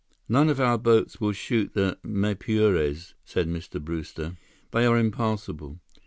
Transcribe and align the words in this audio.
"None 0.27 0.49
of 0.49 0.59
our 0.59 0.79
boats 0.79 1.21
will 1.21 1.31
shoot 1.31 1.75
the 1.75 1.95
Maipures," 2.03 3.13
said 3.23 3.47
Mr. 3.47 3.79
Brewster. 3.79 4.35
"They 4.71 4.87
are 4.87 4.97
impassable. 4.97 5.79